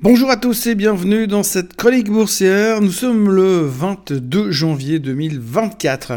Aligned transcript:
Bonjour 0.00 0.30
à 0.30 0.36
tous 0.36 0.66
et 0.66 0.74
bienvenue 0.74 1.28
dans 1.28 1.44
cette 1.44 1.76
chronique 1.76 2.10
boursière. 2.10 2.80
Nous 2.80 2.90
sommes 2.90 3.30
le 3.30 3.60
22 3.60 4.50
janvier 4.50 4.98
2024. 4.98 6.14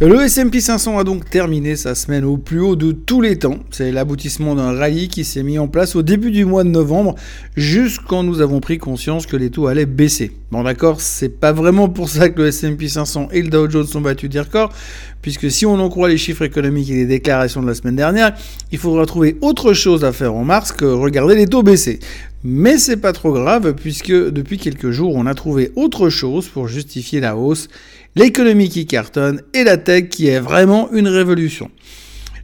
Le 0.00 0.20
S&P 0.20 0.60
500 0.60 0.98
a 0.98 1.04
donc 1.04 1.30
terminé 1.30 1.74
sa 1.76 1.94
semaine 1.94 2.26
au 2.26 2.36
plus 2.36 2.60
haut 2.60 2.76
de 2.76 2.92
tous 2.92 3.22
les 3.22 3.38
temps. 3.38 3.56
C'est 3.70 3.90
l'aboutissement 3.90 4.54
d'un 4.54 4.76
rallye 4.76 5.08
qui 5.08 5.24
s'est 5.24 5.42
mis 5.42 5.58
en 5.58 5.66
place 5.66 5.96
au 5.96 6.02
début 6.02 6.30
du 6.30 6.44
mois 6.44 6.62
de 6.62 6.68
novembre, 6.68 7.14
jusqu'à 7.56 8.22
nous 8.22 8.42
avons 8.42 8.60
pris 8.60 8.76
conscience 8.76 9.24
que 9.24 9.36
les 9.38 9.48
taux 9.48 9.66
allaient 9.66 9.86
baisser. 9.86 10.32
Bon 10.50 10.62
d'accord, 10.62 11.00
c'est 11.00 11.30
pas 11.30 11.52
vraiment 11.52 11.88
pour 11.88 12.10
ça 12.10 12.28
que 12.28 12.42
le 12.42 12.48
S&P 12.48 12.86
500 12.86 13.28
et 13.32 13.40
le 13.40 13.48
Dow 13.48 13.70
Jones 13.70 13.86
ont 13.94 14.02
battu 14.02 14.28
des 14.28 14.40
records, 14.40 14.74
puisque 15.22 15.50
si 15.50 15.64
on 15.64 15.80
en 15.80 15.88
croit 15.88 16.10
les 16.10 16.18
chiffres 16.18 16.42
économiques 16.42 16.90
et 16.90 16.96
les 16.96 17.06
déclarations 17.06 17.62
de 17.62 17.68
la 17.68 17.74
semaine 17.74 17.96
dernière, 17.96 18.34
il 18.72 18.78
faudra 18.78 19.06
trouver 19.06 19.38
autre 19.40 19.72
chose 19.72 20.04
à 20.04 20.12
faire 20.12 20.34
en 20.34 20.44
mars 20.44 20.70
que 20.72 20.84
regarder 20.84 21.34
les 21.34 21.46
taux 21.46 21.62
baisser. 21.62 22.00
Mais 22.44 22.76
c'est 22.76 22.96
pas 22.96 23.12
trop 23.12 23.32
grave 23.32 23.74
puisque 23.74 24.10
depuis 24.10 24.58
quelques 24.58 24.90
jours, 24.90 25.14
on 25.14 25.26
a 25.26 25.34
trouvé 25.34 25.70
autre 25.76 26.08
chose 26.08 26.48
pour 26.48 26.66
justifier 26.66 27.20
la 27.20 27.36
hausse, 27.36 27.68
l'économie 28.16 28.68
qui 28.68 28.86
cartonne 28.86 29.42
et 29.54 29.62
la 29.62 29.76
tech 29.76 30.08
qui 30.08 30.26
est 30.26 30.40
vraiment 30.40 30.90
une 30.92 31.06
révolution. 31.06 31.70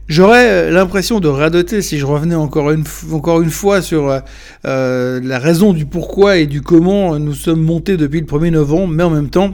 J'aurais 0.07 0.47
euh, 0.47 0.71
l'impression 0.71 1.19
de 1.19 1.27
radoter 1.27 1.81
si 1.81 1.99
je 1.99 2.05
revenais 2.05 2.33
encore 2.33 2.71
une, 2.71 2.83
fois 2.83 3.81
sur 3.81 4.09
euh, 4.09 4.19
euh, 4.65 5.19
la 5.21 5.37
raison 5.37 5.73
du 5.73 5.85
pourquoi 5.85 6.37
et 6.37 6.47
du 6.47 6.61
comment 6.61 7.19
nous 7.19 7.35
sommes 7.35 7.61
montés 7.61 7.95
depuis 7.95 8.21
le 8.21 8.25
1er 8.25 8.51
novembre, 8.51 8.93
mais 8.93 9.03
en 9.03 9.11
même 9.11 9.29
temps, 9.29 9.51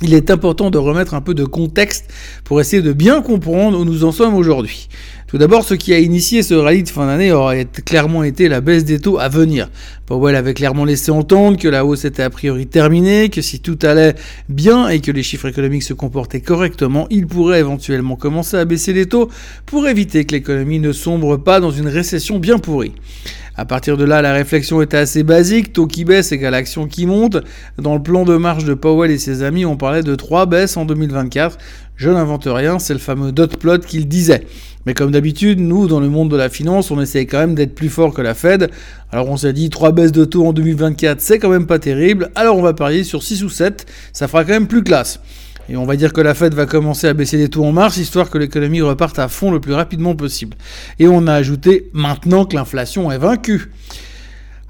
il 0.00 0.14
est 0.14 0.30
important 0.30 0.70
de 0.70 0.78
remettre 0.78 1.14
un 1.14 1.20
peu 1.20 1.34
de 1.34 1.44
contexte 1.44 2.10
pour 2.44 2.60
essayer 2.60 2.82
de 2.82 2.92
bien 2.92 3.22
comprendre 3.22 3.78
où 3.78 3.84
nous 3.84 4.04
en 4.04 4.12
sommes 4.12 4.34
aujourd'hui. 4.34 4.88
Tout 5.34 5.38
d'abord, 5.38 5.64
ce 5.64 5.74
qui 5.74 5.92
a 5.92 5.98
initié 5.98 6.44
ce 6.44 6.54
rallye 6.54 6.84
de 6.84 6.88
fin 6.88 7.08
d'année 7.08 7.32
aurait 7.32 7.66
clairement 7.84 8.22
été 8.22 8.48
la 8.48 8.60
baisse 8.60 8.84
des 8.84 9.00
taux 9.00 9.18
à 9.18 9.28
venir. 9.28 9.68
Powell 10.06 10.36
avait 10.36 10.54
clairement 10.54 10.84
laissé 10.84 11.10
entendre 11.10 11.58
que 11.58 11.66
la 11.66 11.84
hausse 11.84 12.04
était 12.04 12.22
a 12.22 12.30
priori 12.30 12.68
terminée, 12.68 13.30
que 13.30 13.42
si 13.42 13.58
tout 13.58 13.76
allait 13.82 14.14
bien 14.48 14.86
et 14.86 15.00
que 15.00 15.10
les 15.10 15.24
chiffres 15.24 15.48
économiques 15.48 15.82
se 15.82 15.92
comportaient 15.92 16.40
correctement, 16.40 17.08
il 17.10 17.26
pourrait 17.26 17.58
éventuellement 17.58 18.14
commencer 18.14 18.56
à 18.56 18.64
baisser 18.64 18.92
les 18.92 19.06
taux 19.06 19.28
pour 19.66 19.88
éviter 19.88 20.24
que 20.24 20.36
l'économie 20.36 20.78
ne 20.78 20.92
sombre 20.92 21.36
pas 21.36 21.58
dans 21.58 21.72
une 21.72 21.88
récession 21.88 22.38
bien 22.38 22.60
pourrie. 22.60 22.92
À 23.56 23.64
partir 23.64 23.96
de 23.96 24.04
là, 24.04 24.22
la 24.22 24.32
réflexion 24.32 24.82
était 24.82 24.96
assez 24.96 25.22
basique, 25.24 25.72
taux 25.72 25.86
qui 25.86 26.04
baisse 26.04 26.30
égale 26.32 26.54
action 26.54 26.86
qui 26.86 27.06
monte. 27.06 27.38
Dans 27.78 27.94
le 27.94 28.02
plan 28.02 28.24
de 28.24 28.36
marche 28.36 28.64
de 28.64 28.74
Powell 28.74 29.10
et 29.10 29.18
ses 29.18 29.42
amis, 29.42 29.64
on 29.64 29.76
parlait 29.76 30.02
de 30.02 30.14
trois 30.14 30.46
baisses 30.46 30.76
en 30.76 30.84
2024. 30.84 31.58
Je 31.96 32.10
n'invente 32.10 32.46
rien, 32.46 32.80
c'est 32.80 32.94
le 32.94 32.98
fameux 32.98 33.30
dot 33.30 33.56
plot 33.56 33.78
qu'il 33.78 34.08
disait. 34.08 34.44
Mais 34.86 34.94
comme 34.94 35.10
d'habitude, 35.10 35.60
nous, 35.60 35.86
dans 35.86 36.00
le 36.00 36.08
monde 36.08 36.30
de 36.30 36.36
la 36.36 36.48
finance, 36.48 36.90
on 36.90 37.00
essaye 37.00 37.26
quand 37.26 37.38
même 37.38 37.54
d'être 37.54 37.74
plus 37.74 37.88
fort 37.88 38.12
que 38.12 38.22
la 38.22 38.34
Fed. 38.34 38.70
Alors 39.10 39.28
on 39.28 39.36
s'est 39.36 39.52
dit, 39.52 39.70
trois 39.70 39.92
baisses 39.92 40.12
de 40.12 40.24
taux 40.24 40.46
en 40.46 40.52
2024, 40.52 41.20
c'est 41.20 41.38
quand 41.38 41.48
même 41.48 41.66
pas 41.66 41.78
terrible. 41.78 42.30
Alors 42.34 42.56
on 42.56 42.62
va 42.62 42.74
parier 42.74 43.04
sur 43.04 43.22
6 43.22 43.44
ou 43.44 43.48
7, 43.48 43.86
ça 44.12 44.28
fera 44.28 44.44
quand 44.44 44.52
même 44.52 44.66
plus 44.66 44.82
classe. 44.82 45.20
Et 45.68 45.76
on 45.76 45.84
va 45.84 45.96
dire 45.96 46.12
que 46.12 46.20
la 46.20 46.34
Fed 46.34 46.52
va 46.52 46.66
commencer 46.66 47.06
à 47.06 47.14
baisser 47.14 47.38
les 47.38 47.48
taux 47.48 47.64
en 47.64 47.72
mars, 47.72 47.96
histoire 47.96 48.28
que 48.28 48.36
l'économie 48.36 48.82
reparte 48.82 49.18
à 49.18 49.28
fond 49.28 49.50
le 49.50 49.60
plus 49.60 49.72
rapidement 49.72 50.14
possible. 50.14 50.56
Et 50.98 51.08
on 51.08 51.26
a 51.26 51.32
ajouté 51.32 51.88
maintenant 51.94 52.44
que 52.44 52.54
l'inflation 52.54 53.10
est 53.10 53.18
vaincue. 53.18 53.70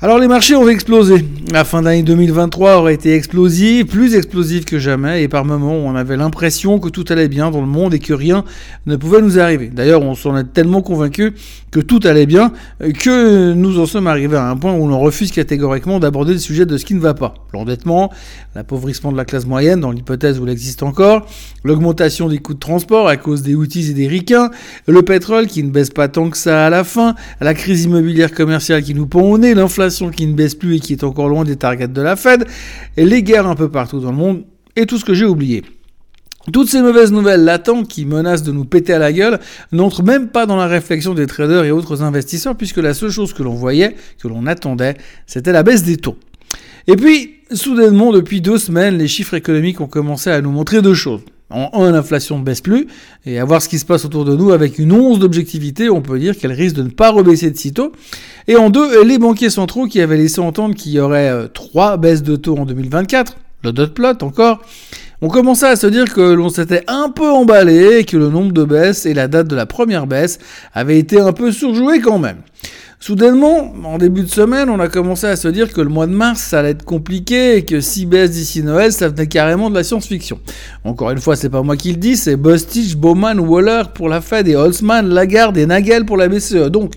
Alors 0.04 0.18
les 0.18 0.28
marchés 0.28 0.54
ont 0.54 0.68
explosé. 0.68 1.24
La 1.50 1.64
fin 1.64 1.80
d'année 1.80 2.02
2023 2.02 2.76
aurait 2.76 2.92
été 2.92 3.14
explosive, 3.14 3.86
plus 3.86 4.14
explosive 4.14 4.66
que 4.66 4.78
jamais, 4.78 5.22
et 5.22 5.28
par 5.28 5.46
moments 5.46 5.76
on 5.76 5.94
avait 5.94 6.18
l'impression 6.18 6.78
que 6.78 6.90
tout 6.90 7.06
allait 7.08 7.28
bien 7.28 7.50
dans 7.50 7.62
le 7.62 7.66
monde 7.66 7.94
et 7.94 7.98
que 7.98 8.12
rien 8.12 8.44
ne 8.84 8.96
pouvait 8.96 9.22
nous 9.22 9.38
arriver. 9.38 9.68
D'ailleurs 9.68 10.02
on 10.02 10.14
s'en 10.14 10.36
est 10.36 10.52
tellement 10.52 10.82
convaincu 10.82 11.32
que 11.70 11.80
tout 11.80 12.00
allait 12.04 12.26
bien 12.26 12.52
que 13.00 13.54
nous 13.54 13.80
en 13.80 13.86
sommes 13.86 14.06
arrivés 14.06 14.36
à 14.36 14.50
un 14.50 14.56
point 14.56 14.74
où 14.74 14.86
l'on 14.86 15.00
refuse 15.00 15.32
catégoriquement 15.32 16.00
d'aborder 16.00 16.34
le 16.34 16.38
sujet 16.38 16.66
de 16.66 16.76
ce 16.76 16.84
qui 16.84 16.94
ne 16.94 17.00
va 17.00 17.14
pas. 17.14 17.32
L'endettement, 17.54 18.12
l'appauvrissement 18.54 19.10
de 19.10 19.16
la 19.16 19.24
classe 19.24 19.46
moyenne 19.46 19.80
dans 19.80 19.90
l'hypothèse 19.90 20.38
où 20.38 20.46
il 20.46 20.52
existe 20.52 20.82
encore, 20.82 21.26
l'augmentation 21.62 22.28
des 22.28 22.38
coûts 22.38 22.54
de 22.54 22.58
transport 22.58 23.08
à 23.08 23.16
cause 23.16 23.40
des 23.40 23.54
outils 23.54 23.90
et 23.90 23.94
des 23.94 24.06
ricains, 24.06 24.50
le 24.86 25.00
pétrole 25.00 25.46
qui 25.46 25.62
ne 25.62 25.70
baisse 25.70 25.90
pas 25.90 26.08
tant 26.08 26.28
que 26.28 26.36
ça 26.36 26.66
à 26.66 26.70
la 26.70 26.84
fin, 26.84 27.14
la 27.40 27.54
crise 27.54 27.84
immobilière 27.84 28.32
commerciale 28.32 28.82
qui 28.82 28.94
nous 28.94 29.06
pend 29.06 29.22
au 29.22 29.38
nez, 29.38 29.54
l'inflation 29.54 29.93
qui 30.10 30.26
ne 30.26 30.34
baisse 30.34 30.54
plus 30.54 30.76
et 30.76 30.80
qui 30.80 30.92
est 30.92 31.04
encore 31.04 31.28
loin 31.28 31.44
des 31.44 31.56
targets 31.56 31.88
de 31.88 32.02
la 32.02 32.16
Fed, 32.16 32.46
les 32.96 33.22
guerres 33.22 33.46
un 33.46 33.54
peu 33.54 33.70
partout 33.70 34.00
dans 34.00 34.10
le 34.10 34.16
monde, 34.16 34.44
et 34.76 34.86
tout 34.86 34.98
ce 34.98 35.04
que 35.04 35.14
j'ai 35.14 35.26
oublié. 35.26 35.62
Toutes 36.52 36.68
ces 36.68 36.82
mauvaises 36.82 37.10
nouvelles 37.10 37.44
latentes 37.44 37.88
qui 37.88 38.04
menacent 38.04 38.42
de 38.42 38.52
nous 38.52 38.66
péter 38.66 38.92
à 38.92 38.98
la 38.98 39.12
gueule 39.12 39.40
n'entrent 39.72 40.02
même 40.02 40.28
pas 40.28 40.44
dans 40.44 40.56
la 40.56 40.66
réflexion 40.66 41.14
des 41.14 41.26
traders 41.26 41.64
et 41.64 41.70
autres 41.70 42.02
investisseurs 42.02 42.54
puisque 42.54 42.76
la 42.76 42.92
seule 42.92 43.10
chose 43.10 43.32
que 43.32 43.42
l'on 43.42 43.54
voyait, 43.54 43.96
que 44.22 44.28
l'on 44.28 44.46
attendait, 44.46 44.96
c'était 45.26 45.52
la 45.52 45.62
baisse 45.62 45.84
des 45.84 45.96
taux. 45.96 46.18
Et 46.86 46.96
puis, 46.96 47.36
soudainement, 47.50 48.12
depuis 48.12 48.42
deux 48.42 48.58
semaines, 48.58 48.98
les 48.98 49.08
chiffres 49.08 49.34
économiques 49.34 49.80
ont 49.80 49.86
commencé 49.86 50.28
à 50.28 50.42
nous 50.42 50.50
montrer 50.50 50.82
deux 50.82 50.92
choses. 50.92 51.22
En 51.54 51.84
un, 51.84 51.92
l'inflation 51.92 52.38
ne 52.38 52.44
baisse 52.44 52.60
plus, 52.60 52.88
et 53.24 53.38
à 53.38 53.44
voir 53.44 53.62
ce 53.62 53.68
qui 53.68 53.78
se 53.78 53.84
passe 53.84 54.04
autour 54.04 54.24
de 54.24 54.34
nous 54.34 54.50
avec 54.50 54.78
une 54.78 54.92
once 54.92 55.18
d'objectivité, 55.18 55.88
on 55.88 56.02
peut 56.02 56.18
dire 56.18 56.36
qu'elle 56.36 56.52
risque 56.52 56.76
de 56.76 56.82
ne 56.82 56.90
pas 56.90 57.10
rebaisser 57.10 57.50
de 57.50 57.56
sitôt. 57.56 57.92
Et 58.48 58.56
en 58.56 58.70
deux, 58.70 59.04
les 59.04 59.18
banquiers 59.18 59.50
centraux 59.50 59.86
qui 59.86 60.00
avaient 60.00 60.16
laissé 60.16 60.40
entendre 60.40 60.74
qu'il 60.74 60.92
y 60.92 61.00
aurait 61.00 61.30
euh, 61.30 61.46
trois 61.46 61.96
baisses 61.96 62.22
de 62.22 62.36
taux 62.36 62.56
en 62.56 62.66
2024, 62.66 63.36
le 63.62 63.72
dot 63.72 63.94
plot 63.94 64.22
encore, 64.22 64.60
on 65.22 65.28
commençait 65.28 65.68
à 65.68 65.76
se 65.76 65.86
dire 65.86 66.12
que 66.12 66.20
l'on 66.20 66.50
s'était 66.50 66.84
un 66.86 67.08
peu 67.08 67.30
emballé 67.30 68.00
et 68.00 68.04
que 68.04 68.16
le 68.16 68.28
nombre 68.28 68.52
de 68.52 68.64
baisses 68.64 69.06
et 69.06 69.14
la 69.14 69.28
date 69.28 69.48
de 69.48 69.56
la 69.56 69.64
première 69.64 70.06
baisse 70.06 70.38
avaient 70.74 70.98
été 70.98 71.18
un 71.18 71.32
peu 71.32 71.50
surjoués 71.50 72.00
quand 72.00 72.18
même. 72.18 72.38
Soudainement, 73.06 73.70
en 73.84 73.98
début 73.98 74.22
de 74.22 74.30
semaine, 74.30 74.70
on 74.70 74.80
a 74.80 74.88
commencé 74.88 75.26
à 75.26 75.36
se 75.36 75.46
dire 75.48 75.70
que 75.74 75.82
le 75.82 75.90
mois 75.90 76.06
de 76.06 76.12
mars, 76.12 76.40
ça 76.40 76.60
allait 76.60 76.70
être 76.70 76.86
compliqué 76.86 77.58
et 77.58 77.62
que 77.62 77.82
si 77.82 78.06
baisse 78.06 78.30
d'ici 78.30 78.62
Noël, 78.62 78.92
ça 78.92 79.10
venait 79.10 79.26
carrément 79.26 79.68
de 79.68 79.74
la 79.74 79.84
science-fiction. 79.84 80.40
Encore 80.84 81.10
une 81.10 81.18
fois, 81.18 81.36
c'est 81.36 81.50
pas 81.50 81.62
moi 81.62 81.76
qui 81.76 81.90
le 81.90 81.98
dis, 81.98 82.16
c'est 82.16 82.36
Bostich, 82.36 82.96
Bowman, 82.96 83.38
Waller 83.40 83.82
pour 83.92 84.08
la 84.08 84.22
Fed 84.22 84.48
et 84.48 84.56
Holzman, 84.56 85.06
Lagarde 85.06 85.58
et 85.58 85.66
Nagel 85.66 86.06
pour 86.06 86.16
la 86.16 86.28
BCE. 86.28 86.70
Donc, 86.70 86.94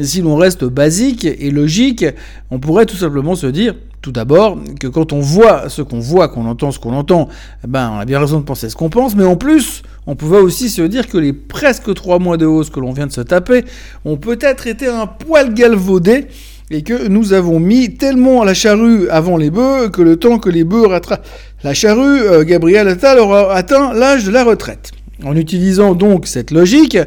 si 0.00 0.22
l'on 0.22 0.36
reste 0.36 0.64
basique 0.64 1.26
et 1.26 1.50
logique, 1.50 2.06
on 2.50 2.58
pourrait 2.58 2.86
tout 2.86 2.96
simplement 2.96 3.34
se 3.34 3.46
dire, 3.46 3.74
tout 4.02 4.12
d'abord, 4.12 4.58
que 4.78 4.86
quand 4.86 5.12
on 5.12 5.20
voit 5.20 5.68
ce 5.68 5.82
qu'on 5.82 6.00
voit, 6.00 6.28
qu'on 6.28 6.46
entend 6.46 6.70
ce 6.70 6.78
qu'on 6.78 6.94
entend, 6.94 7.28
eh 7.64 7.66
ben, 7.66 7.90
on 7.94 7.98
a 7.98 8.04
bien 8.04 8.20
raison 8.20 8.38
de 8.38 8.44
penser 8.44 8.68
ce 8.70 8.76
qu'on 8.76 8.90
pense, 8.90 9.16
mais 9.16 9.24
en 9.24 9.36
plus, 9.36 9.82
on 10.06 10.14
pouvait 10.14 10.38
aussi 10.38 10.70
se 10.70 10.82
dire 10.82 11.08
que 11.08 11.18
les 11.18 11.32
presque 11.32 11.92
trois 11.94 12.18
mois 12.18 12.36
de 12.36 12.46
hausse 12.46 12.70
que 12.70 12.80
l'on 12.80 12.92
vient 12.92 13.06
de 13.06 13.12
se 13.12 13.20
taper 13.20 13.64
ont 14.04 14.16
peut-être 14.16 14.66
été 14.66 14.86
un 14.86 15.06
poil 15.06 15.54
galvaudés 15.54 16.26
et 16.70 16.82
que 16.82 17.08
nous 17.08 17.32
avons 17.32 17.60
mis 17.60 17.94
tellement 17.94 18.44
la 18.44 18.54
charrue 18.54 19.08
avant 19.08 19.36
les 19.36 19.50
bœufs 19.50 19.88
que 19.88 20.02
le 20.02 20.16
temps 20.16 20.38
que 20.38 20.50
les 20.50 20.64
bœufs 20.64 20.86
rattrapent 20.86 21.26
la 21.62 21.74
charrue, 21.74 22.20
euh, 22.20 22.44
Gabriel 22.44 22.88
Attal 22.88 23.18
aura 23.18 23.54
atteint 23.54 23.92
l'âge 23.92 24.24
de 24.24 24.30
la 24.30 24.44
retraite. 24.44 24.92
En 25.24 25.34
utilisant 25.34 25.94
donc 25.94 26.26
cette 26.26 26.50
logique, 26.50 26.98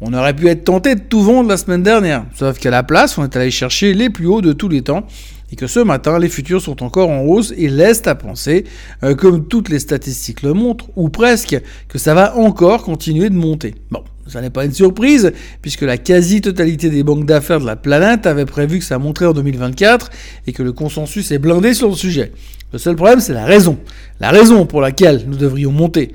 on 0.00 0.12
aurait 0.12 0.34
pu 0.34 0.48
être 0.48 0.64
tenté 0.64 0.94
de 0.96 1.00
tout 1.00 1.22
vendre 1.22 1.48
la 1.48 1.56
semaine 1.56 1.82
dernière. 1.82 2.26
Sauf 2.34 2.58
qu'à 2.58 2.70
la 2.70 2.82
place, 2.82 3.16
on 3.16 3.24
est 3.24 3.36
allé 3.36 3.50
chercher 3.50 3.94
les 3.94 4.10
plus 4.10 4.26
hauts 4.26 4.42
de 4.42 4.52
tous 4.52 4.68
les 4.68 4.82
temps. 4.82 5.06
Et 5.54 5.56
que 5.56 5.68
ce 5.68 5.78
matin, 5.78 6.18
les 6.18 6.28
futurs 6.28 6.60
sont 6.60 6.82
encore 6.82 7.10
en 7.10 7.20
hausse 7.20 7.54
et 7.56 7.68
laissent 7.68 8.08
à 8.08 8.16
penser, 8.16 8.64
euh, 9.04 9.14
comme 9.14 9.46
toutes 9.46 9.68
les 9.68 9.78
statistiques 9.78 10.42
le 10.42 10.52
montrent, 10.52 10.86
ou 10.96 11.10
presque, 11.10 11.56
que 11.86 11.96
ça 11.96 12.12
va 12.12 12.36
encore 12.36 12.82
continuer 12.82 13.30
de 13.30 13.36
monter. 13.36 13.76
Bon, 13.92 14.02
ça 14.26 14.40
n'est 14.40 14.50
pas 14.50 14.64
une 14.64 14.72
surprise, 14.72 15.32
puisque 15.62 15.82
la 15.82 15.96
quasi-totalité 15.96 16.90
des 16.90 17.04
banques 17.04 17.24
d'affaires 17.24 17.60
de 17.60 17.66
la 17.66 17.76
planète 17.76 18.26
avaient 18.26 18.46
prévu 18.46 18.80
que 18.80 18.84
ça 18.84 18.98
monterait 18.98 19.26
en 19.26 19.32
2024 19.32 20.10
et 20.48 20.52
que 20.52 20.64
le 20.64 20.72
consensus 20.72 21.30
est 21.30 21.38
blindé 21.38 21.72
sur 21.72 21.88
le 21.88 21.94
sujet. 21.94 22.32
Le 22.72 22.80
seul 22.80 22.96
problème, 22.96 23.20
c'est 23.20 23.32
la 23.32 23.44
raison. 23.44 23.78
La 24.18 24.30
raison 24.30 24.66
pour 24.66 24.80
laquelle 24.80 25.22
nous 25.28 25.36
devrions 25.36 25.70
monter. 25.70 26.14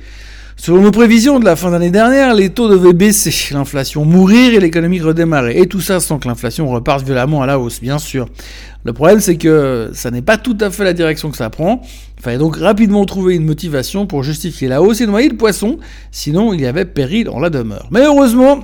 Selon 0.61 0.81
nos 0.81 0.91
prévisions 0.91 1.39
de 1.39 1.45
la 1.45 1.55
fin 1.55 1.71
d'année 1.71 1.89
dernière, 1.89 2.33
les 2.33 2.49
taux 2.49 2.67
devaient 2.67 2.91
baisser, 2.91 3.33
l'inflation 3.53 4.03
mourir 4.03 4.53
et 4.53 4.59
l'économie 4.59 4.99
redémarrer. 4.99 5.57
Et 5.57 5.67
tout 5.67 5.79
ça 5.79 6.01
sans 6.01 6.19
que 6.19 6.27
l'inflation 6.27 6.67
reparte 6.67 7.05
violemment 7.05 7.41
à 7.41 7.45
la 7.45 7.57
hausse, 7.57 7.79
bien 7.79 7.97
sûr. 7.97 8.27
Le 8.83 8.91
problème, 8.91 9.21
c'est 9.21 9.37
que 9.37 9.89
ça 9.93 10.11
n'est 10.11 10.21
pas 10.21 10.35
tout 10.35 10.57
à 10.59 10.69
fait 10.69 10.83
la 10.83 10.91
direction 10.91 11.31
que 11.31 11.37
ça 11.37 11.49
prend. 11.49 11.81
Il 12.17 12.23
fallait 12.23 12.37
donc 12.37 12.57
rapidement 12.57 13.05
trouver 13.05 13.35
une 13.35 13.45
motivation 13.45 14.05
pour 14.05 14.21
justifier 14.21 14.67
la 14.67 14.81
hausse 14.81 14.99
et 14.99 15.07
noyer 15.07 15.29
le 15.29 15.37
poisson, 15.37 15.77
sinon 16.11 16.53
il 16.53 16.59
y 16.59 16.65
avait 16.65 16.83
péril 16.83 17.29
en 17.29 17.39
la 17.39 17.49
demeure. 17.49 17.87
Mais 17.89 18.01
heureusement, 18.01 18.59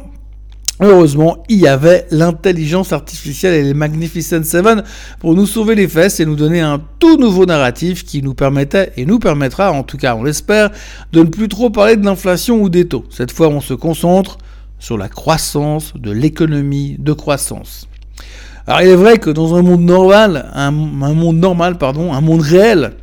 Heureusement, 0.81 1.41
il 1.47 1.59
y 1.59 1.67
avait 1.67 2.05
l'intelligence 2.11 2.91
artificielle 2.91 3.53
et 3.53 3.63
les 3.63 3.73
Magnificent 3.73 4.43
Seven 4.43 4.83
pour 5.19 5.33
nous 5.33 5.45
sauver 5.45 5.73
les 5.73 5.87
fesses 5.87 6.19
et 6.19 6.25
nous 6.25 6.35
donner 6.35 6.59
un 6.59 6.81
tout 6.99 7.17
nouveau 7.17 7.45
narratif 7.45 8.03
qui 8.03 8.21
nous 8.21 8.33
permettait 8.33 8.91
et 8.97 9.05
nous 9.05 9.19
permettra, 9.19 9.71
en 9.71 9.83
tout 9.83 9.95
cas 9.95 10.15
on 10.15 10.23
l'espère, 10.23 10.71
de 11.13 11.21
ne 11.21 11.29
plus 11.29 11.47
trop 11.47 11.69
parler 11.69 11.95
de 11.95 12.03
l'inflation 12.03 12.61
ou 12.61 12.67
des 12.67 12.89
taux. 12.89 13.05
Cette 13.09 13.31
fois, 13.31 13.47
on 13.47 13.61
se 13.61 13.73
concentre 13.73 14.37
sur 14.77 14.97
la 14.97 15.07
croissance 15.07 15.93
de 15.95 16.11
l'économie 16.11 16.97
de 16.99 17.13
croissance. 17.13 17.87
Alors 18.67 18.81
il 18.81 18.89
est 18.89 18.95
vrai 18.95 19.17
que 19.17 19.29
dans 19.29 19.55
un 19.55 19.61
monde 19.61 19.81
normal, 19.81 20.49
un, 20.53 20.71
monde 20.71 21.37
normal, 21.37 21.77
pardon, 21.77 22.11
un 22.11 22.21
monde 22.21 22.41
réel, 22.41 22.93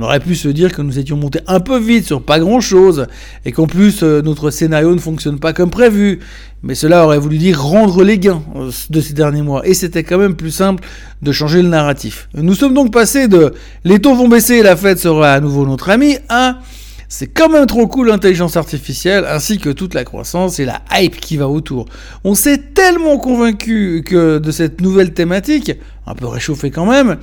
On 0.00 0.02
aurait 0.02 0.20
pu 0.20 0.36
se 0.36 0.46
dire 0.46 0.72
que 0.72 0.80
nous 0.80 1.00
étions 1.00 1.16
montés 1.16 1.40
un 1.48 1.58
peu 1.58 1.76
vite 1.76 2.06
sur 2.06 2.22
pas 2.22 2.38
grand 2.38 2.60
chose 2.60 3.08
et 3.44 3.50
qu'en 3.50 3.66
plus 3.66 4.04
euh, 4.04 4.22
notre 4.22 4.50
scénario 4.50 4.94
ne 4.94 5.00
fonctionne 5.00 5.40
pas 5.40 5.52
comme 5.52 5.70
prévu. 5.70 6.20
Mais 6.62 6.76
cela 6.76 7.04
aurait 7.04 7.18
voulu 7.18 7.36
dire 7.36 7.60
rendre 7.60 8.04
les 8.04 8.16
gains 8.16 8.40
euh, 8.54 8.70
de 8.90 9.00
ces 9.00 9.12
derniers 9.12 9.42
mois 9.42 9.66
et 9.66 9.74
c'était 9.74 10.04
quand 10.04 10.18
même 10.18 10.36
plus 10.36 10.52
simple 10.52 10.84
de 11.20 11.32
changer 11.32 11.62
le 11.62 11.68
narratif. 11.68 12.28
Nous 12.32 12.54
sommes 12.54 12.74
donc 12.74 12.92
passés 12.92 13.26
de 13.26 13.52
les 13.82 13.98
taux 13.98 14.14
vont 14.14 14.28
baisser 14.28 14.58
et 14.58 14.62
la 14.62 14.76
fête 14.76 15.00
sera 15.00 15.32
à 15.32 15.40
nouveau 15.40 15.66
notre 15.66 15.90
ami 15.90 16.16
à 16.28 16.60
c'est 17.08 17.26
quand 17.26 17.48
même 17.48 17.66
trop 17.66 17.88
cool 17.88 18.08
l'intelligence 18.08 18.56
artificielle 18.56 19.24
ainsi 19.28 19.58
que 19.58 19.70
toute 19.70 19.94
la 19.94 20.04
croissance 20.04 20.60
et 20.60 20.64
la 20.64 20.82
hype 20.92 21.18
qui 21.18 21.38
va 21.38 21.48
autour. 21.48 21.86
On 22.22 22.36
s'est 22.36 22.58
tellement 22.58 23.18
convaincu 23.18 24.04
que 24.06 24.38
de 24.38 24.50
cette 24.52 24.80
nouvelle 24.80 25.12
thématique, 25.12 25.72
un 26.06 26.14
peu 26.14 26.26
réchauffée 26.26 26.70
quand 26.70 26.86
même, 26.86 27.16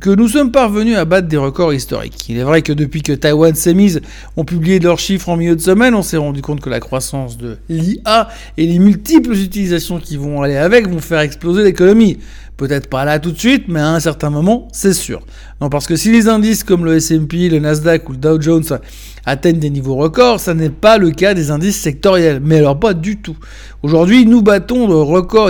que 0.00 0.10
nous 0.10 0.28
sommes 0.28 0.50
parvenus 0.50 0.96
à 0.96 1.04
battre 1.04 1.28
des 1.28 1.36
records 1.36 1.74
historiques. 1.74 2.26
Il 2.28 2.38
est 2.38 2.42
vrai 2.42 2.62
que 2.62 2.72
depuis 2.72 3.02
que 3.02 3.12
Taiwan 3.12 3.54
s'est 3.54 3.74
mise 3.74 4.00
ont 4.36 4.44
publié 4.44 4.78
leurs 4.78 4.98
chiffres 4.98 5.28
en 5.28 5.36
milieu 5.36 5.54
de 5.54 5.60
semaine, 5.60 5.94
on 5.94 6.02
s'est 6.02 6.16
rendu 6.16 6.40
compte 6.40 6.60
que 6.60 6.70
la 6.70 6.80
croissance 6.80 7.36
de 7.36 7.58
l'IA 7.68 8.28
et 8.56 8.66
les 8.66 8.78
multiples 8.78 9.34
utilisations 9.34 10.00
qui 10.00 10.16
vont 10.16 10.42
aller 10.42 10.56
avec 10.56 10.88
vont 10.88 11.00
faire 11.00 11.20
exploser 11.20 11.62
l'économie. 11.62 12.18
Peut-être 12.60 12.88
pas 12.88 13.06
là 13.06 13.18
tout 13.18 13.30
de 13.32 13.38
suite, 13.38 13.68
mais 13.68 13.80
à 13.80 13.88
un 13.88 14.00
certain 14.00 14.28
moment, 14.28 14.68
c'est 14.70 14.92
sûr. 14.92 15.22
Non, 15.62 15.70
parce 15.70 15.86
que 15.86 15.96
si 15.96 16.12
les 16.12 16.28
indices 16.28 16.62
comme 16.62 16.84
le 16.84 16.96
S&P, 16.96 17.48
le 17.48 17.58
Nasdaq 17.58 18.06
ou 18.10 18.12
le 18.12 18.18
Dow 18.18 18.38
Jones 18.38 18.78
atteignent 19.24 19.58
des 19.58 19.70
niveaux 19.70 19.94
records, 19.94 20.40
ça 20.40 20.52
n'est 20.52 20.68
pas 20.68 20.98
le 20.98 21.10
cas 21.10 21.32
des 21.32 21.50
indices 21.50 21.80
sectoriels. 21.80 22.38
Mais 22.44 22.58
alors 22.58 22.78
pas 22.78 22.92
du 22.92 23.16
tout. 23.16 23.38
Aujourd'hui, 23.82 24.26
nous 24.26 24.42
battons 24.42 24.86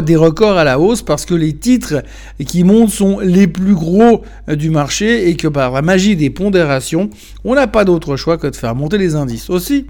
des 0.02 0.14
records 0.14 0.56
à 0.56 0.62
la 0.62 0.78
hausse 0.78 1.02
parce 1.02 1.26
que 1.26 1.34
les 1.34 1.52
titres 1.52 2.04
qui 2.46 2.62
montent 2.62 2.90
sont 2.90 3.18
les 3.18 3.48
plus 3.48 3.74
gros 3.74 4.22
du 4.46 4.70
marché 4.70 5.28
et 5.28 5.34
que 5.34 5.48
par 5.48 5.72
la 5.72 5.82
magie 5.82 6.14
des 6.14 6.30
pondérations, 6.30 7.10
on 7.42 7.56
n'a 7.56 7.66
pas 7.66 7.84
d'autre 7.84 8.14
choix 8.14 8.38
que 8.38 8.46
de 8.46 8.54
faire 8.54 8.76
monter 8.76 8.98
les 8.98 9.16
indices. 9.16 9.50
Aussi, 9.50 9.86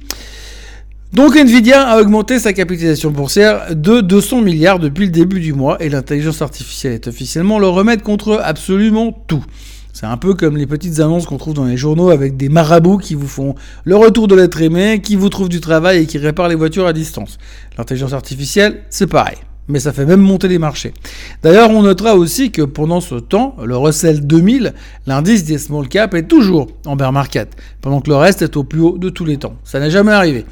donc 1.12 1.35
Nvidia 1.35 1.89
a 1.89 2.01
augmenté 2.01 2.39
sa 2.39 2.53
capitalisation 2.53 3.11
boursière 3.11 3.75
de 3.75 4.01
200 4.01 4.43
milliards 4.43 4.79
depuis 4.79 5.07
le 5.07 5.11
début 5.11 5.41
du 5.41 5.53
mois 5.53 5.83
et 5.83 5.89
l'intelligence 5.89 6.41
artificielle 6.41 6.93
est 6.93 7.09
officiellement 7.09 7.59
le 7.59 7.67
remède 7.67 8.03
contre 8.03 8.41
absolument 8.43 9.12
tout. 9.27 9.45
C'est 9.93 10.07
un 10.07 10.17
peu 10.17 10.35
comme 10.35 10.57
les 10.57 10.67
petites 10.67 11.01
annonces 11.01 11.27
qu'on 11.27 11.37
trouve 11.37 11.55
dans 11.55 11.65
les 11.65 11.77
journaux 11.77 12.11
avec 12.11 12.37
des 12.37 12.49
marabouts 12.49 12.99
qui 12.99 13.15
vous 13.15 13.27
font 13.27 13.57
le 13.85 13.97
retour 13.97 14.29
de 14.29 14.37
l'être 14.37 14.62
aimé, 14.62 15.01
qui 15.03 15.17
vous 15.17 15.29
trouvent 15.29 15.49
du 15.49 15.61
travail 15.61 16.03
et 16.03 16.07
qui 16.07 16.17
réparent 16.17 16.49
les 16.49 16.55
voitures 16.55 16.87
à 16.87 16.93
distance. 16.93 17.39
L'intelligence 17.77 18.12
artificielle, 18.12 18.83
c'est 18.89 19.09
pareil. 19.09 19.37
Mais 19.69 19.81
ça 19.81 19.93
fait 19.93 20.07
même 20.07 20.21
monter 20.21 20.49
les 20.49 20.59
marchés. 20.59 20.95
D'ailleurs, 21.43 21.71
on 21.71 21.83
notera 21.83 22.15
aussi 22.15 22.51
que 22.51 22.62
pendant 22.62 23.01
ce 23.01 23.17
temps, 23.17 23.57
le 23.65 23.77
Russell 23.77 24.27
2000, 24.27 24.75
l'indice 25.07 25.45
des 25.45 25.59
small 25.59 25.89
caps, 25.89 26.15
est 26.15 26.29
toujours 26.29 26.69
en 26.87 26.97
bear 26.97 27.12
market, 27.12 27.55
pendant 27.81 28.01
que 28.01 28.11
le 28.11 28.17
reste 28.17 28.43
est 28.43 28.57
au 28.57 28.65
plus 28.65 28.81
haut 28.81 28.97
de 28.97 29.11
tous 29.11 29.25
les 29.25 29.37
temps. 29.37 29.57
Ça 29.65 29.81
n'est 29.81 29.91
jamais 29.91 30.12
arrivé. 30.12 30.45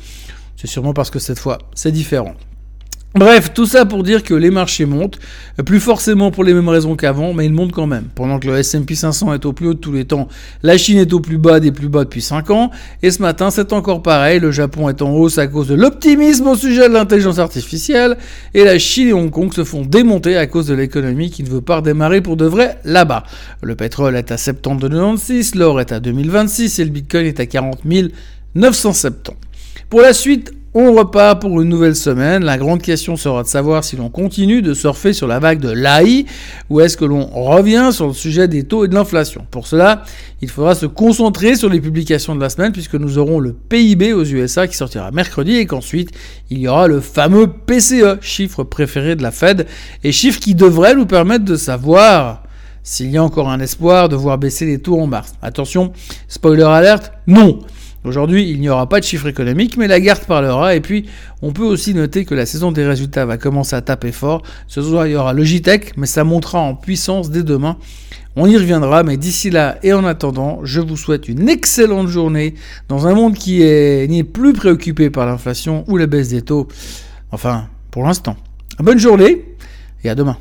C'est 0.60 0.66
sûrement 0.66 0.93
parce 0.93 1.10
que 1.10 1.20
cette 1.20 1.38
fois, 1.38 1.58
c'est 1.72 1.93
différent. 1.93 2.34
Bref, 3.14 3.52
tout 3.55 3.64
ça 3.64 3.87
pour 3.87 4.02
dire 4.02 4.25
que 4.25 4.34
les 4.34 4.50
marchés 4.50 4.87
montent, 4.87 5.20
plus 5.64 5.78
forcément 5.78 6.32
pour 6.32 6.43
les 6.43 6.52
mêmes 6.52 6.69
raisons 6.69 6.96
qu'avant, 6.96 7.32
mais 7.32 7.46
ils 7.46 7.52
montent 7.52 7.70
quand 7.70 7.87
même. 7.87 8.06
Pendant 8.16 8.40
que 8.40 8.49
le 8.49 8.58
S&P 8.58 8.96
500 8.96 9.34
est 9.34 9.46
au 9.46 9.52
plus 9.52 9.69
haut 9.69 9.75
de 9.75 9.78
tous 9.78 9.93
les 9.93 10.05
temps, 10.05 10.26
la 10.64 10.76
Chine 10.76 10.99
est 10.99 11.12
au 11.12 11.20
plus 11.20 11.38
bas 11.38 11.60
des 11.60 11.70
plus 11.70 11.88
bas 11.88 12.02
depuis 12.02 12.20
5 12.20 12.50
ans, 12.50 12.72
et 13.05 13.12
ce 13.12 13.22
matin 13.22 13.52
c'est 13.52 13.72
encore 13.72 14.02
pareil, 14.02 14.40
le 14.40 14.50
Japon 14.50 14.88
est 14.88 15.00
en 15.00 15.12
hausse 15.12 15.38
à 15.38 15.46
cause 15.46 15.69
de 15.69 15.75
l'optimisme 15.75 16.49
au 16.49 16.56
sujet 16.56 16.88
de 16.88 16.94
l'intelligence 16.94 17.38
artificielle, 17.38 18.19
et 18.52 18.64
la 18.64 18.81
Chine 18.81 19.08
et 19.08 19.12
Hong 19.12 19.31
Kong 19.31 19.55
se 19.55 19.62
font 19.62 19.82
démonter 19.82 20.37
à 20.37 20.49
cause 20.49 20.66
de 20.66 20.75
l'économie 20.75 21.31
qui 21.31 21.44
ne 21.44 21.49
veut 21.49 21.60
pas 21.60 21.76
redémarrer 21.76 22.20
pour 22.20 22.37
de 22.37 22.46
vrai 22.46 22.78
là-bas. 22.84 23.22
Le 23.62 23.76
pétrole 23.76 24.16
est 24.16 24.32
à 24.32 24.37
70,96, 24.37 25.56
l'or 25.56 25.81
est 25.81 25.93
à 25.93 26.00
2026 26.00 26.81
et 26.81 26.84
le 26.84 26.90
Bitcoin 26.90 27.26
est 27.26 27.38
à 27.38 27.46
40 27.46 27.78
970. 28.55 29.47
Pour 29.90 30.02
la 30.02 30.12
suite, 30.12 30.52
on 30.75 30.93
repart 30.93 31.40
pour 31.40 31.62
une 31.62 31.70
nouvelle 31.70 31.96
semaine. 31.96 32.44
La 32.44 32.58
grande 32.58 32.82
question 32.82 33.17
sera 33.17 33.43
de 33.43 33.49
savoir 33.49 33.85
si 33.85 33.96
l'on 33.96 34.11
continue 34.11 34.61
de 34.61 34.75
surfer 34.75 35.14
sur 35.14 35.26
la 35.26 35.38
vague 35.38 35.61
de 35.61 35.70
l'AI 35.70 36.26
ou 36.69 36.81
est-ce 36.81 36.99
que 36.99 37.06
l'on 37.06 37.25
revient 37.25 37.88
sur 37.90 38.06
le 38.06 38.12
sujet 38.12 38.49
des 38.49 38.64
taux 38.64 38.85
et 38.85 38.88
de 38.88 38.94
l'inflation. 38.94 39.46
Pour 39.50 39.67
cela, 39.67 40.05
il 40.43 40.50
faudra 40.50 40.75
se 40.75 40.85
concentrer 40.85 41.56
sur 41.56 41.70
les 41.70 41.81
publications 41.81 42.35
de 42.35 42.40
la 42.43 42.50
semaine 42.50 42.73
puisque 42.73 42.96
nous 42.96 43.17
aurons 43.17 43.40
le 43.40 43.55
PIB 43.55 44.12
aux 44.12 44.26
USA 44.26 44.69
qui 44.69 44.76
sortira 44.76 45.11
mercredi 45.11 45.56
et 45.56 45.64
qu'ensuite 45.64 46.11
il 46.50 46.58
y 46.58 46.69
aura 46.69 46.87
le 46.87 47.00
fameux 47.00 47.46
PCE, 47.46 48.20
chiffre 48.20 48.64
préféré 48.64 49.17
de 49.17 49.23
la 49.23 49.31
Fed 49.31 49.67
et 50.05 50.12
chiffre 50.12 50.38
qui 50.38 50.55
devrait 50.55 50.96
nous 50.96 51.06
permettre 51.06 51.46
de 51.46 51.56
savoir 51.56 52.43
s'il 52.82 53.11
y 53.11 53.17
a 53.17 53.25
encore 53.25 53.49
un 53.49 53.61
espoir 53.61 54.11
de 54.11 54.17
voir 54.17 54.37
baisser 54.37 54.67
les 54.67 54.81
taux 54.81 55.00
en 55.00 55.06
mars. 55.06 55.32
Attention, 55.41 55.93
spoiler 56.29 56.64
alerte, 56.64 57.11
non. 57.26 57.61
Aujourd'hui, 58.04 58.48
il 58.48 58.60
n'y 58.60 58.68
aura 58.68 58.88
pas 58.88 59.00
de 59.00 59.04
chiffre 59.04 59.26
économique, 59.26 59.76
mais 59.76 59.88
la 59.88 60.00
garde 60.00 60.24
parlera. 60.24 60.74
Et 60.74 60.80
puis, 60.80 61.06
on 61.42 61.52
peut 61.52 61.64
aussi 61.64 61.94
noter 61.94 62.24
que 62.24 62.34
la 62.34 62.46
saison 62.46 62.72
des 62.72 62.86
résultats 62.86 63.26
va 63.26 63.38
commencer 63.38 63.74
à 63.74 63.80
taper 63.80 64.12
fort. 64.12 64.42
Ce 64.66 64.80
soir, 64.80 65.06
il 65.06 65.12
y 65.12 65.16
aura 65.16 65.32
Logitech, 65.32 65.96
mais 65.96 66.06
ça 66.06 66.24
montera 66.24 66.60
en 66.60 66.74
puissance 66.74 67.30
dès 67.30 67.42
demain. 67.42 67.76
On 68.36 68.46
y 68.46 68.56
reviendra, 68.56 69.02
mais 69.02 69.16
d'ici 69.16 69.50
là 69.50 69.78
et 69.82 69.92
en 69.92 70.04
attendant, 70.04 70.60
je 70.62 70.80
vous 70.80 70.96
souhaite 70.96 71.28
une 71.28 71.48
excellente 71.48 72.06
journée 72.06 72.54
dans 72.88 73.08
un 73.08 73.14
monde 73.14 73.34
qui 73.34 73.58
n'est 73.58 74.24
plus 74.24 74.52
préoccupé 74.52 75.10
par 75.10 75.26
l'inflation 75.26 75.84
ou 75.88 75.96
la 75.96 76.06
baisse 76.06 76.28
des 76.28 76.42
taux. 76.42 76.68
Enfin, 77.32 77.66
pour 77.90 78.04
l'instant. 78.04 78.36
Bonne 78.78 78.98
journée 78.98 79.44
et 80.04 80.08
à 80.08 80.14
demain. 80.14 80.36